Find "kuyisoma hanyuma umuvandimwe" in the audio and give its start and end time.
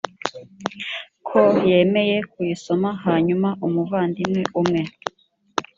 2.31-4.41